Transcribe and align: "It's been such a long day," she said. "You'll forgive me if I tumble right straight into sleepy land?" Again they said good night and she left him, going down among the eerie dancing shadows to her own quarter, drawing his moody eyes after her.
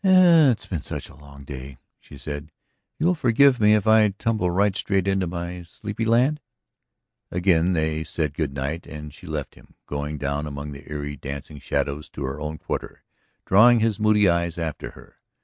"It's 0.03 0.65
been 0.65 0.81
such 0.81 1.09
a 1.09 1.15
long 1.15 1.43
day," 1.43 1.77
she 1.99 2.17
said. 2.17 2.51
"You'll 2.97 3.13
forgive 3.13 3.59
me 3.59 3.75
if 3.75 3.85
I 3.85 4.09
tumble 4.09 4.49
right 4.49 4.75
straight 4.75 5.07
into 5.07 5.63
sleepy 5.65 6.05
land?" 6.05 6.39
Again 7.29 7.73
they 7.73 8.03
said 8.03 8.33
good 8.33 8.51
night 8.55 8.87
and 8.87 9.13
she 9.13 9.27
left 9.27 9.53
him, 9.53 9.75
going 9.85 10.17
down 10.17 10.47
among 10.47 10.71
the 10.71 10.91
eerie 10.91 11.17
dancing 11.17 11.59
shadows 11.59 12.09
to 12.09 12.23
her 12.23 12.41
own 12.41 12.57
quarter, 12.57 13.03
drawing 13.45 13.79
his 13.81 13.99
moody 13.99 14.27
eyes 14.27 14.57
after 14.57 14.89
her. 14.97 15.17